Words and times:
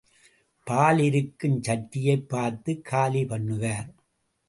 பால் 0.63 0.99
இருக்கும் 0.99 1.61
சட்டியைப் 1.61 2.29
பார்த்துக் 2.29 2.85
காலி 2.85 3.23
பண்ணுவார். 3.23 3.89